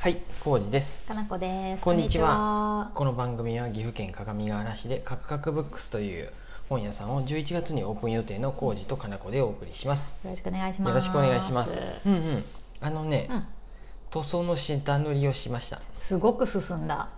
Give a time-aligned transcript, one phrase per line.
[0.00, 1.02] はい、浩二です。
[1.02, 1.82] かなこです。
[1.82, 2.90] こんにちはは。
[2.94, 6.32] この番組は岐阜県各務原市でカクカクブックスという
[6.68, 10.12] 本屋さんを11月にオープン予定の浩二とかなこでお送りします。
[10.22, 10.88] よろしくお願いします。
[10.88, 11.80] よろしくお願いします。
[12.06, 12.44] うんうん。
[12.80, 13.44] あのね、うん、
[14.10, 15.82] 塗装の下塗りをしました。
[15.96, 17.08] すごく進んだ。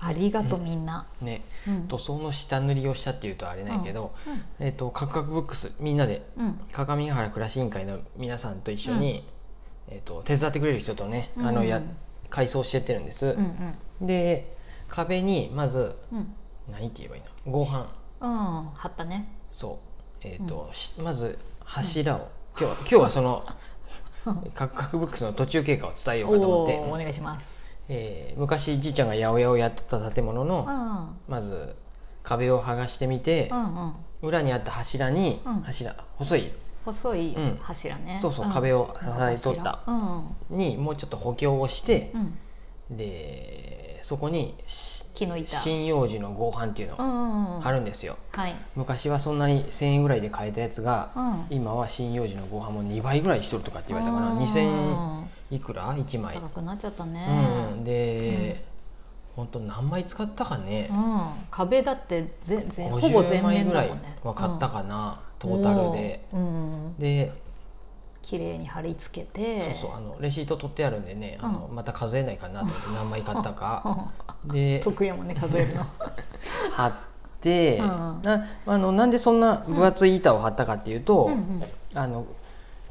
[0.00, 1.06] ありがとう、みんな。
[1.20, 4.12] ね、うん塗装の下塗りをしたっていうとあれないけど、
[4.58, 6.46] えっ、とカクカクブックスみんなでうん。
[6.46, 6.60] うん。
[6.72, 9.24] 各務原暮らし委員会の皆さんと一緒に、
[9.86, 11.96] えっ、と手伝ってくれる人とね、あのやうん
[12.36, 13.28] 改装してってるんです。
[13.28, 14.54] うんで
[14.88, 16.18] 壁にまずうん。
[16.18, 16.34] うん。
[16.70, 17.52] 何って言えばいいの？
[17.52, 17.86] 合板
[18.20, 18.70] うん。
[18.74, 19.26] 貼ったね。
[19.48, 19.80] そ
[20.22, 23.46] うえっ、と、しまず柱を、今日は今日はその
[24.54, 27.46] カクカクブックスの途中経過を伝えようかと思ってお願いします。
[27.88, 31.32] えー昔じいちゃんが八百屋をやってた建物の、うん。
[31.32, 31.74] まず
[32.22, 33.94] 壁を剥がしてみてう、んうん。
[34.28, 36.52] 裏にあった柱に、うん柱細い
[36.86, 38.18] 細いうん柱ね。
[38.22, 40.56] そうそううん壁を支えとったうん。
[40.56, 42.96] にもうちょっと補強をしてう、ん。
[42.96, 44.54] でそこに。
[45.18, 47.60] 針葉樹の合板っていうのをうんうんうん。
[47.62, 48.54] 貼るんですよ、はい。
[48.74, 51.46] 昔はそんなに1000円ぐらいで買えたやつが、うん。
[51.48, 55.24] 今は針葉樹の合板も2倍ぐらいしとるとかって言われたかなうん2000
[55.56, 57.68] いくら？1枚高くなっちゃったうんね。
[57.72, 58.62] うんで、
[59.34, 61.30] 本当何枚使ったかねう、ん。
[61.50, 64.18] 壁だってぜぜほぼ50全枚ぐらい面だもんね。
[64.22, 66.24] は買ったかな、トータルで。
[66.32, 66.40] うん。
[66.40, 66.98] うん。
[66.98, 67.32] で
[68.22, 69.78] 綺麗に貼り付けそうて。
[69.80, 74.10] そうあのレシート取ってあるんでね、あのうまた数えないかなと思って 何枚買ったか。
[74.46, 75.86] で得意やもんね数えるの。
[76.72, 76.92] 貼っ
[77.40, 77.86] て、うん。
[78.22, 81.64] なあのなんでそんな分厚い板を貼ったかっていうと、うんうん。
[81.94, 82.26] あの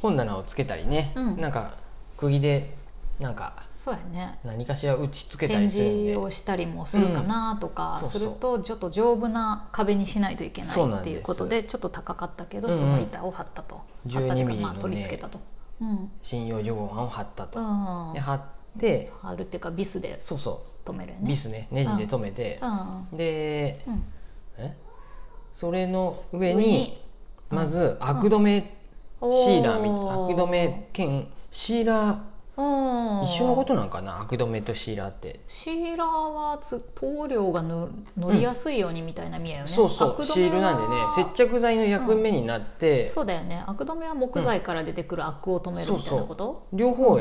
[0.01, 1.41] 本棚をつけたりね、うん。
[1.41, 1.71] なんか
[2.17, 2.73] 釘で
[3.19, 4.39] なんかそうやね。
[4.43, 5.93] 何かしら打ち付けた展りするんで。
[6.13, 12.79] 示をしたりもするかなとかするとちょっと丈夫な壁にしないといけないっていうことでちょっと高かったけどうんうん。
[12.79, 13.83] その板を貼ったと。
[14.09, 15.39] 貼ったというか12まあミリのね取り付けたと。
[15.81, 16.09] うん。
[16.27, 17.63] 針葉樹合板を貼ったと、う
[18.09, 18.41] んで貼っ
[18.79, 21.19] て貼るっていうかビスでそうそ留めるね。
[21.21, 22.59] ビスねネジで留めて。
[22.63, 23.17] う、ん。
[23.17, 24.03] でうん。
[24.57, 24.75] え？
[25.53, 27.03] それの上に
[27.51, 28.77] まずアク止め
[29.21, 32.17] おシーラーみアク止め兼シーラうんー
[32.57, 34.21] 一緒のことなんかな？
[34.21, 35.41] アク止めとシーラーって。
[35.45, 40.31] シーラーはつ塗料が塗乗りやすいようにみたいな見えよね、そうそアク止めは。
[40.31, 47.19] うシールなんでね接着剤の役目になって、そうだよねアク止めは木材から出てくるアクを止めるみたいなこと、両方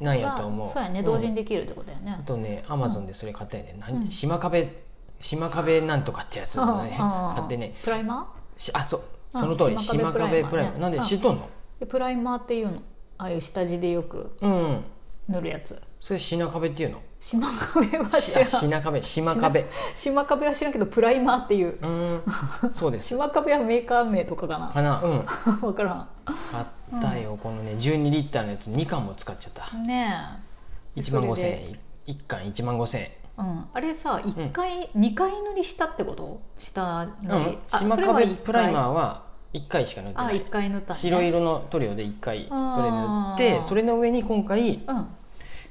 [0.00, 0.66] なんやと思う。
[0.66, 1.02] がそうやね。
[1.02, 2.18] 同時にできるってことだよね。
[2.20, 4.10] あ、とねアマゾンでそれ買ったよね、何うん。
[4.10, 4.84] 島壁
[5.20, 6.94] 島壁なんとかってやつをね。
[6.98, 7.74] うんうん買ってね。
[7.82, 9.00] プライマしあそう。
[9.32, 9.40] うん。
[9.40, 9.78] その通り。
[9.78, 11.04] 島島壁壁プライマー、ねなんでうん。
[11.04, 11.48] 知っとんの？
[11.88, 12.82] プライマーっていうの？
[13.18, 14.84] ああいう下地でよくうん、うん、
[15.28, 15.80] 塗るやつ。
[16.00, 17.00] それ品壁っていうの？
[17.20, 18.48] 島壁は知らん。
[18.48, 19.66] し品壁島壁
[19.96, 21.78] 島壁は知らんけどプライマーっていう。
[21.80, 22.22] うん。
[22.70, 23.08] そうです。
[23.08, 24.68] 島壁はメーカー名とかかな。
[24.68, 25.00] かな？
[25.02, 25.26] うん。
[25.62, 26.08] 分からん。
[26.52, 29.74] 買ったよ、このね12リッターのやつ2缶も使っちゃった。
[29.78, 30.14] ね
[30.96, 31.00] え。
[31.00, 31.68] 1万5000それで。
[32.06, 33.10] 円1缶1万5000円。
[33.36, 36.40] うん、あれさ一回、二回塗りしたってこと？
[36.58, 37.58] 下塗り、うん。
[37.70, 39.23] あ島それは一回壁プライマーは
[39.54, 40.26] 1回しか塗ってない。
[40.26, 45.06] あ一回塗ったね白色の塗料で1回それ塗ってそれの上に今回うん。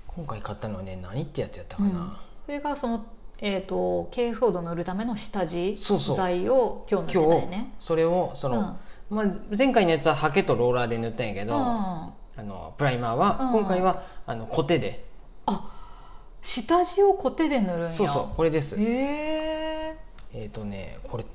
[0.07, 2.11] 今回買ったのはね何ってやつやったかな、うん。
[2.45, 3.05] それがその
[3.39, 6.16] えー、と珪藻土塗るための下地そうそう。
[6.16, 7.73] 材を今日塗ってたよね。
[7.79, 8.79] それをその、
[9.09, 9.25] まあ、
[9.57, 11.61] 前回のやつはハケとローラーで塗ったんやけど、うん。
[11.61, 13.59] うんあのプライマーは、うん。
[13.59, 15.05] 今回はあのコテで。
[15.45, 15.69] あ
[16.41, 17.89] 下地をコテで塗るんや。
[17.89, 18.75] そうそうこれです。
[18.75, 19.97] へえ
[20.33, 21.25] えっ、とねこれ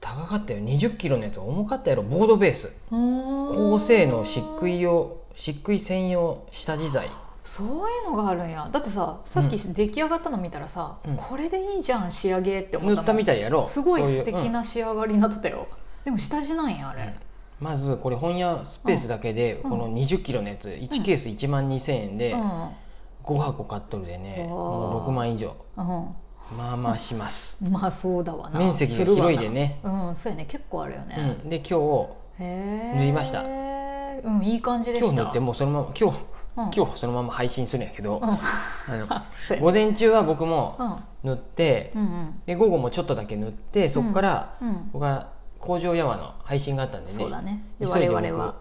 [0.00, 0.60] 高かったよ。
[0.60, 1.40] 2 0キロのやつ。
[1.40, 2.02] 重かったやろ。
[2.02, 2.72] ボードベース。
[2.90, 7.10] 高高性能漆喰用漆喰専用下地材。
[7.44, 7.70] そうい
[8.06, 8.68] うのがあるんや。
[8.70, 11.16] だってささっき出来上がったの見たらさ、うん。
[11.16, 13.66] これでいいじゃん仕上げって思った塗ったみたいやろ。
[13.66, 15.66] すごい素敵な仕上がりになってたよ、
[16.04, 17.02] でも下地なんやあれ、
[17.60, 17.66] うん。
[17.66, 19.70] まずこれ本屋スペースだけでうん。
[19.70, 20.68] この2 0キロのやつ。
[20.68, 22.68] 1ケース1万2000円でうん。
[23.24, 24.46] 5箱買っとるでね。
[24.48, 25.56] もう6万以上。
[25.76, 25.82] う
[26.56, 27.64] まあまあします。
[27.64, 28.58] ん、まあそうだわな。
[28.58, 29.80] 面積が広いでね。
[29.82, 30.46] うんそうやね。
[30.46, 31.48] 結構あるようね、ん。
[31.48, 31.64] で今
[32.38, 33.42] へえ塗りました。
[33.42, 35.08] うんいい感じでした。
[35.10, 36.18] 日今日塗ってもうそのまま今日
[36.56, 36.70] うん。
[36.74, 38.28] 今日そのまま配信するんやけどうん。
[38.28, 38.38] あ
[38.88, 39.06] の
[39.60, 40.96] 午前中は僕もうん。
[41.24, 42.40] 塗ってうんうん。
[42.46, 44.90] で午後もちょっとだけ塗ってそこからうん。
[44.92, 45.28] 僕は
[45.60, 47.14] 工場ヤワの配信があったんでね。
[47.14, 47.62] そうだね。
[47.78, 48.54] で我々は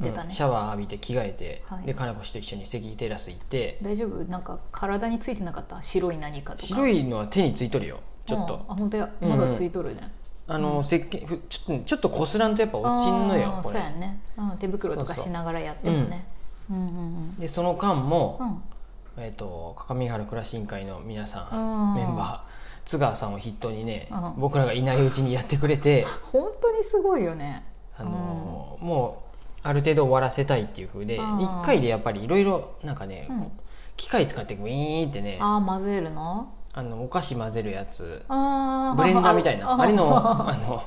[0.00, 0.26] 出たね。
[0.28, 1.86] うんシャワー浴びて着替えて、はい。
[1.86, 4.24] で金子氏と一緒に関テラス行って大丈夫？
[4.24, 5.80] なんか体についてなかった？
[5.82, 6.66] 白い何かとか。
[6.66, 8.00] 白いのは手についとるよ。
[8.26, 8.46] ちょっうん。
[8.46, 9.10] とあ本当や。
[9.20, 9.38] うんうん。
[9.38, 10.10] まだついとるね、
[10.48, 16.26] あの石鹸ふちょっとちょっとこすらんとやっぱ落ちんのよそうやね、うん、手袋とかしながらやってもね。
[16.70, 19.22] うんうんでその間も、うん。
[19.24, 21.94] えー、と各務原暮らし委員会の皆さん、うん。
[21.94, 24.34] メンバー津川さんを筆頭にね、うん。
[24.36, 27.64] 僕らがいないうちにやってくれて、 本当にすごいよね。
[27.98, 29.25] あのーもう
[29.66, 31.38] ある程度終わらせたいっていうふうでうん。
[31.38, 33.52] 1回でやっぱりいろいろなんかね、うん。
[33.96, 36.52] 機械使ってウィーンってねああ混ぜるの？
[36.74, 38.24] あのお菓子混ぜるやつ。
[38.28, 39.80] あーブレンダーみたいな。
[39.80, 40.82] あれのああの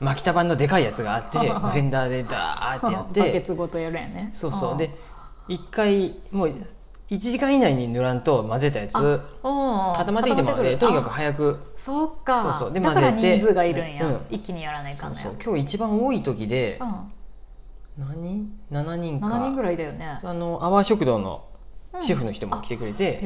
[0.00, 4.30] 巻き束のでかいやつがあって ブレンダーでダーってやっ バケてツごとやるやね。
[4.32, 4.76] そうそう。
[4.78, 4.90] で
[5.46, 6.54] 一回もう
[7.10, 11.74] 1時間以内に塗らんと混ぜたやつ固固まってきてもねとにかく早く。
[11.76, 12.42] そうか。
[12.42, 12.72] そうそう。
[12.72, 13.38] でだから混ぜて。
[13.38, 14.20] 人数がいるんや、うん。
[14.30, 15.24] 一気にやらないかそうんのや。
[15.24, 15.36] そう。
[15.44, 17.12] 今日一番多い時でうん
[17.98, 18.22] 何？
[18.22, 19.26] 人 ?7 人か。
[19.26, 20.18] 7人ぐらいだよね。
[20.22, 21.44] あの阿波食堂の
[22.00, 23.18] シェフの人も来てくれて、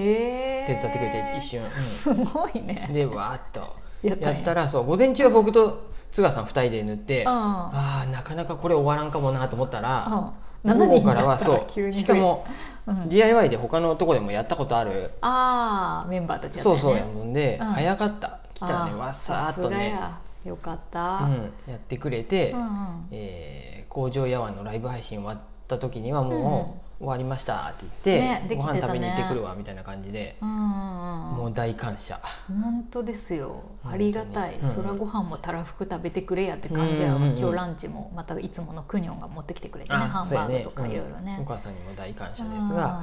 [0.66, 2.86] 手伝ってくれて一瞬、すごいね。
[2.88, 3.84] うんでわーっと。
[4.02, 7.28] やったらそう午前中は僕と津賀さん2人で塗って、うん。
[7.28, 10.32] ああなかなかこれ終わらんかもなと思ったら、
[10.64, 12.46] うん、7午後人からはそうしかも、
[12.86, 17.66] うん、DIY で他のとこでもやったことある、ああメンバーたちそうそうやもんで、うん。
[17.66, 18.40] 早かった。
[18.54, 19.98] 来たらねわさーっとね。
[20.44, 23.06] よかった、うん、やってくれて、うんうん。
[23.10, 25.38] えー工場夜晚のライブ配信終わっ
[25.68, 30.94] た時にはもう終わりましたって言って、ねご飯食べに行ってくるわみたいな感じで、うんうん
[31.34, 32.20] もう大感謝。
[32.48, 33.62] 本当ですよ。
[33.84, 34.74] ありがたい、うん。
[34.74, 41.38] そらご飯もたらふく食べてくれやって感じやわ、うんうんうん今日ランチもまたいつものクニョンが持ってきてくれてねハンバーグとかうんいろいろね。
[41.40, 43.02] お母さんにも大感謝ですが、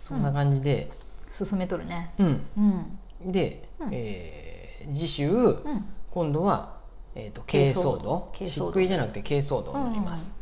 [0.00, 0.90] そんな感じで、
[1.38, 1.46] うん。
[1.46, 2.12] 進めとるね。
[2.18, 2.46] うん。
[3.24, 3.32] うん。
[3.32, 3.88] で、うん。
[3.92, 5.84] えー次週うん。
[6.10, 6.79] 今度は、
[7.14, 8.30] えー、と珪藻土？
[8.32, 8.72] 珪藻土。
[8.72, 10.32] 漆喰じゃなくて珪藻土を塗ります、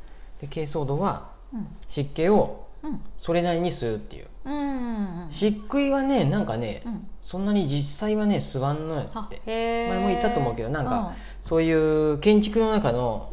[0.40, 1.66] で珪藻土はうん。
[1.88, 3.00] 湿気をうん。
[3.16, 4.26] それなりに吸うっていう。
[4.44, 7.06] うんうん漆喰はねなんかね、うん。
[7.20, 11.12] そんなに実際はね吸わんのやあって前も言ったと思うけどなんか
[11.42, 13.30] そういう建築の中の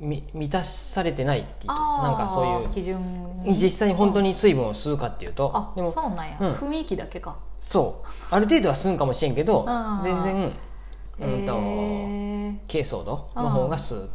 [0.00, 6.52] 満たされてないっていうなんかそういう基準に実際に本当に水分を吸うかっていうとあでもそうなんや、うん。
[6.54, 7.36] 雰囲気だけか。
[7.60, 8.08] そう。
[8.30, 10.02] ある程度は吸うんかもしれんけどうん。
[10.02, 10.52] 全然
[11.20, 11.52] うんと
[12.68, 14.10] 珪藻土の方が吸う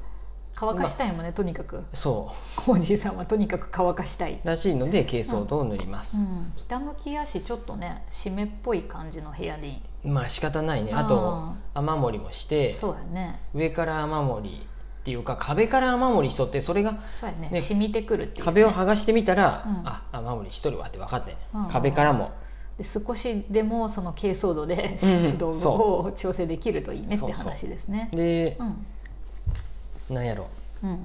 [0.56, 1.86] 乾かしたいもんねとにかく。
[1.94, 2.34] そ
[2.68, 10.92] おじいさんはとにかく乾かしたい、うらしいので珪藻土を塗ります、うん、北向きやしちょっとね湿っぽい感じの部屋でいいまあ仕方ないね。
[10.94, 13.42] あと雨漏りもしてそうやね。
[13.54, 14.68] 上から雨漏り
[15.00, 17.50] っていうか壁から雨漏りしとってそれがそうやね。
[17.50, 19.88] ね染みてくるっていう、ね、壁を剥がしてみたら、うん。
[19.88, 21.70] あ雨漏りしとるわって分かって、うん。
[21.70, 22.32] 壁からも
[22.80, 24.98] で少しでもその珪藻土でうん。
[24.98, 28.10] 湿度そを調整できるといいねって話ですね。
[28.14, 30.16] でうん。
[30.16, 30.48] なんやろ。
[30.82, 30.98] うんうん。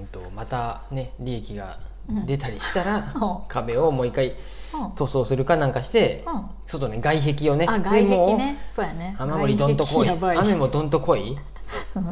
[0.00, 1.78] うんとまたね利益が
[2.08, 2.26] うん。
[2.26, 3.38] 出たりしたら、 うん。
[3.48, 4.34] 壁をもう一回
[4.72, 4.90] うん。
[4.96, 6.44] 塗装するかなんかして、うん。
[6.66, 7.66] 外ね外壁をね。
[7.68, 8.58] あ外壁ね。
[8.74, 9.14] そうやね。
[9.18, 10.08] 雨漏りどんと来い。
[10.08, 11.38] 雨もどんと来い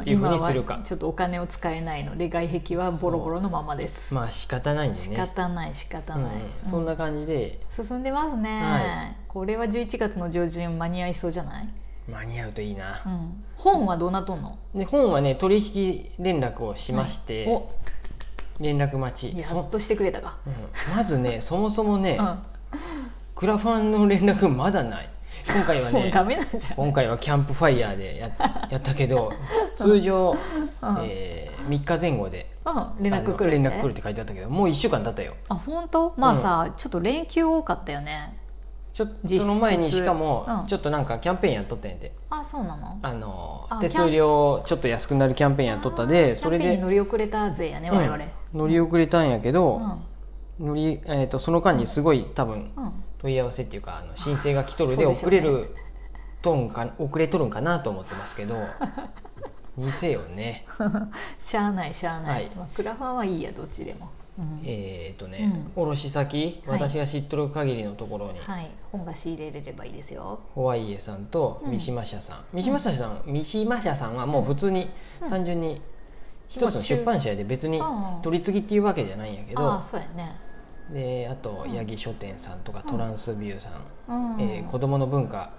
[0.05, 0.75] いうふうにするか。
[0.75, 4.13] 今はちょっとお金を使えないので外壁はボロボロのままです。
[4.13, 6.33] まあ仕方ないんで仕ね方ない仕方うんない、
[6.63, 7.61] そんな感じで。
[7.77, 9.17] 進んでますね、はい。
[9.29, 11.69] これは11月の上旬間に合いそうじゃない、
[12.09, 13.03] 間に合うといいな。
[13.07, 14.59] う、ん、本はどうなっとんの？
[14.75, 17.71] で本はね取引連絡をしまして、お。
[18.61, 19.45] 連絡待ち。
[19.45, 20.97] そやっとしてくれたか、うん。
[20.97, 22.39] まずねそもそもね、うん。
[23.35, 25.11] クラファンの連絡まだない
[25.47, 26.13] 今回はね
[26.77, 28.31] 今回はキャンプファイヤーでや
[28.71, 29.33] やったけど
[29.77, 30.37] 通常、
[30.83, 30.99] うん。
[31.03, 32.71] え3日前後でう
[33.01, 35.35] ん、連絡来る連絡来るって書いてあったけどもう1週間経ったよ。
[35.49, 36.15] あ本当？
[36.17, 38.37] まあさ、ちょっと連休多かったよね。
[38.93, 40.67] ちょその前にしかも、うん。
[40.67, 42.13] ちょっとなんかキャンペーンやっとったんやて。
[42.31, 42.99] あそうなの？
[43.03, 48.23] あのあ手数料ちょっと安くなるキャンペーンやっとったでそれで乗り遅れたぜやね我々、うん
[48.55, 49.81] 乗り遅れたんやけど、
[50.59, 50.67] うん。
[50.69, 52.93] 乗りえー、とその間にすごい多分うん
[53.23, 55.75] 問い合わせっていうかあの申請が来とるで遅れる
[56.43, 58.57] とんか遅れとるんかなと思ってますけど
[59.77, 60.67] にせよね。
[61.41, 62.51] しゃあないしゃあない、はい。
[62.55, 64.61] まあ、クラファンはいいやどっちでも、うん。
[64.65, 65.83] えっ、とね、うん。
[65.83, 66.79] 卸先はい。
[66.79, 68.71] 私が知っとる限りのところに、はい。
[68.91, 70.41] 本が仕入れれればいいですよ。
[70.55, 71.71] ホワイエさんとうん。
[71.71, 74.91] 三島社さん、三島社さん三島社さんはもう普通に
[75.23, 75.31] うん。
[75.31, 75.81] 単純に
[76.49, 77.83] 一つの出版社やで別にう
[78.19, 78.21] ん。
[78.21, 80.39] 取り次ぎっていうわけじゃないんやけあどあそうやね
[80.93, 81.77] であとうん。
[81.77, 82.93] 八木書店さんとかうん。
[82.93, 83.71] トランスビューさ
[84.09, 84.41] ん、うん。
[84.41, 85.51] えー子どもの文化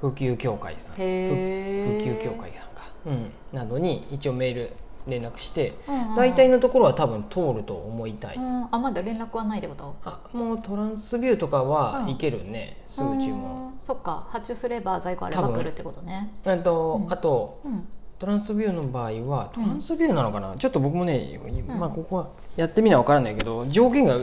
[0.00, 0.92] 普及協会さん。
[0.92, 4.72] 普及協会さんか、うん、などに一応メール
[5.06, 8.68] 連絡してうんうん大体のところは多分通ると思いたい、うん。
[8.70, 9.96] あまだ連絡はないってこと？
[10.04, 12.10] あもうトランスビューとかはうん。
[12.10, 13.72] いけるね、すぐ注文うん。
[13.80, 14.26] そっか。
[14.30, 16.32] 発注すれば在庫あれば来るってことね。
[16.44, 17.12] あと、うん。
[17.12, 17.88] あとうん。
[18.18, 19.68] トランスビューの場合はトうん。
[19.68, 21.78] ランスビューなのかな、ちょっと僕もね、うん。
[21.78, 24.16] まあ、ここはやってみな分からないけど条件が、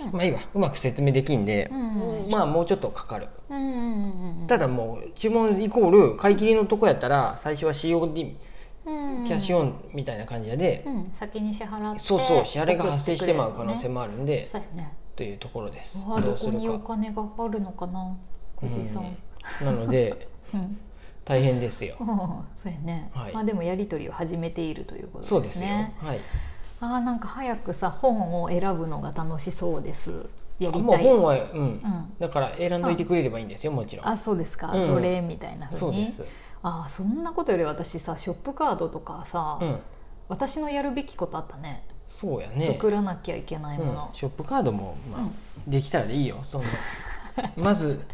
[0.00, 0.12] うん。
[0.12, 0.40] まあいいわ。
[0.54, 2.30] うまく説明できんで、うん。
[2.30, 3.28] まあもうちょっとかかる。
[4.46, 8.34] ただもう注文イコール買い切りのとこやったら最初は COD
[8.86, 9.24] うん。
[9.26, 11.04] キャッシュオンみたいな感じやで、うん。
[11.12, 14.92] 先に支払ってそうそう支払いが発生してまう可能性ももあるんで、そうやね。
[15.16, 16.04] というところです。
[16.06, 18.16] どどうするこにおか、金があるのかな
[18.56, 19.16] 小じいさん。
[19.62, 19.66] うん。
[19.66, 20.78] なのでうん。
[21.24, 21.96] 大変ですよ。
[22.62, 23.32] そうやね、はい。
[23.34, 25.62] まあでもやり取りを始めているということですそうですよ。
[25.62, 26.20] ねはい
[26.80, 30.10] あーなんか早くさ本を選ぶのが楽しそうです。
[30.58, 30.82] やりたい。
[30.82, 31.60] もう本は、うん。
[31.60, 32.12] うん。
[32.18, 34.08] だから選んどいてくれればいいんですよもちろん。
[34.08, 34.86] あそうですか、うん。
[34.86, 36.12] どれみたいなふうに
[36.62, 39.78] あそんなことより私さショップカードとかさ、うん、
[40.28, 41.84] 私のやるべきことあったね。
[42.08, 42.66] そうやね。
[42.66, 44.06] 作らなきゃいけないもの。
[44.08, 45.32] うん、、ショップカードも、まあうん。
[45.70, 46.68] できたらでいいよそんな。
[47.56, 48.04] まず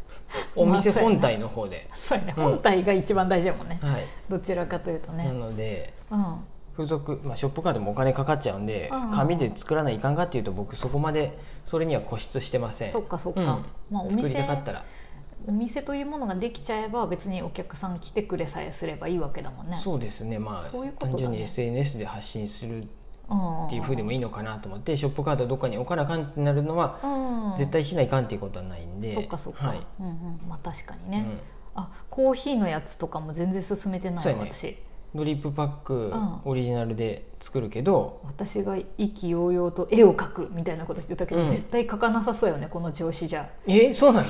[0.57, 6.37] お店本体の方で、そうやね、うん本体が一番大事だもんね、はい、どちらかというとなねのでうん
[6.73, 9.17] 付属、まあ、ショップカードもお金かかっちゃうんで、うんうん。
[9.17, 12.93] 紙で作らないかんかっていうと僕そこまでそれには固執してません。
[12.93, 13.47] そっかそっか、うん。
[13.91, 14.85] まあお作り店たかったら、
[15.47, 19.81] お店というものができちゃえば別にお客さん来てくれさえすればいいわけだもんね。
[19.83, 20.39] そうですね。
[20.39, 21.13] まあそういうことだね。
[21.13, 22.89] 単純に SNS で発信する
[23.29, 27.57] うんっていうふうでもいいのかなと思ってショップカードどっかに置かなあかんってなるのは、うん。
[27.57, 29.15] 絶対しないかんっていうことはないんで。
[29.15, 29.87] そっかそっか、はい。
[30.01, 30.41] うんうん。
[30.49, 31.27] まあ確かにね、
[31.75, 31.83] うん。
[31.83, 34.35] あコーヒーのやつとかも全然進めてないね。
[34.41, 34.79] 私
[35.15, 36.41] ドリップパックうん。
[36.45, 41.49] オリジナルで作るけど、私が意気揚々と絵を描くみたいなこと言ってたけど、うん。
[41.49, 43.49] 絶対描かなさそうよねこの調子じゃ。
[43.67, 44.29] えそうなの？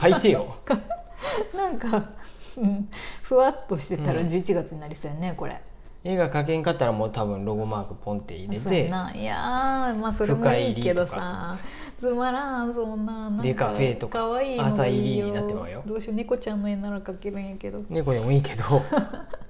[0.00, 0.56] 書いてよ。
[1.56, 2.10] なんか、
[2.56, 2.88] うん、
[3.22, 4.26] ふわっとしてたらうん。
[4.26, 5.60] 11月になりそうやねこれ。
[6.06, 9.10] 絵が描けんかったらもう多分ロゴマークポンって入れてな。
[9.14, 11.56] いやーまあそれもいいけどさ。
[11.98, 15.82] つまらんそんななんかデカフェとか朝入りになってまうよ。
[15.86, 17.82] どうしよう猫ちゃんの絵なら描けるんやけど。
[17.88, 18.64] 猫でもいいけど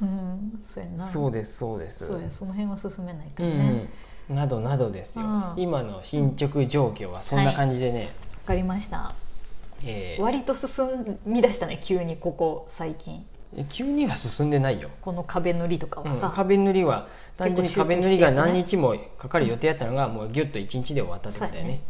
[0.00, 0.60] うん。
[0.74, 1.08] そうやな。
[1.08, 2.06] そうですそうです。
[2.06, 2.30] そうや。
[2.30, 3.88] その辺は進めないかうらね、
[4.30, 5.54] ん、などなどですよ、うん。
[5.56, 9.14] 今の進捗状況はそんな感じでね、わかりました。
[9.84, 10.22] えー。
[10.22, 13.24] 割と進み出したね急にここ最近。
[13.68, 16.12] 急には進んでないよ、この壁塗りとかうん。
[16.12, 21.80] はさ、壁塗りは単純に壁塗りが何日もかかる予定やったのがもうギュッと1日で終わったってことだよね。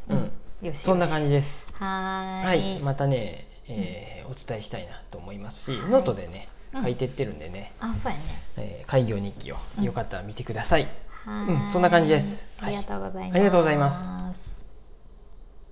[0.75, 0.99] そん。
[0.99, 1.69] な感じじです。
[1.75, 2.79] はい。
[2.79, 2.81] い。
[2.81, 8.43] またね、えーお伝えしたいなと思いますし、はいノートでねうん書いてってるんでね、あそうやね。
[8.57, 9.57] えー開業日記を。
[9.79, 9.85] うん。
[9.85, 10.89] よかったら見てください、
[11.27, 12.47] うんそんな感じです。
[12.61, 14.50] ありがとうございます、ありがとうございます